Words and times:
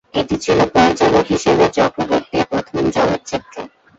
এটি 0.13 0.35
ছিল 0.37 0.59
পরিচালক 0.73 1.25
হিসাবে 1.33 1.65
চক্রবর্তীর 1.77 2.45
প্রথম 2.51 2.83
চলচ্চিত্র। 2.95 3.55